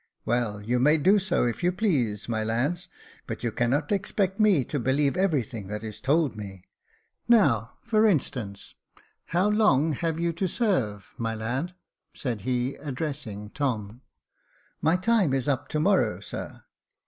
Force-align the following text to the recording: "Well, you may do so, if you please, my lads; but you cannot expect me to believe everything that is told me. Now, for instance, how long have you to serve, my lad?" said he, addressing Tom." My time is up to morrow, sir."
"Well, 0.25 0.63
you 0.63 0.79
may 0.79 0.97
do 0.97 1.19
so, 1.19 1.45
if 1.45 1.61
you 1.63 1.71
please, 1.71 2.27
my 2.27 2.43
lads; 2.43 2.89
but 3.27 3.43
you 3.43 3.51
cannot 3.51 3.91
expect 3.91 4.39
me 4.39 4.65
to 4.65 4.79
believe 4.79 5.15
everything 5.15 5.67
that 5.67 5.83
is 5.83 6.01
told 6.01 6.35
me. 6.35 6.63
Now, 7.27 7.73
for 7.83 8.07
instance, 8.07 8.73
how 9.25 9.47
long 9.47 9.91
have 9.91 10.19
you 10.19 10.33
to 10.33 10.47
serve, 10.47 11.13
my 11.19 11.35
lad?" 11.35 11.75
said 12.15 12.41
he, 12.41 12.73
addressing 12.77 13.51
Tom." 13.51 14.01
My 14.81 14.97
time 14.97 15.33
is 15.35 15.47
up 15.47 15.67
to 15.67 15.79
morrow, 15.79 16.19
sir." 16.19 16.63